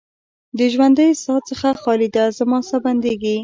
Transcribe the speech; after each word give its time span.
د 0.57 0.59
ژوندۍ 0.73 1.09
ساه 1.23 1.41
څخه 1.49 1.69
خالي 1.81 2.09
ده، 2.15 2.23
زما 2.37 2.57
ساه 2.69 2.81
بندیږې 2.85 3.35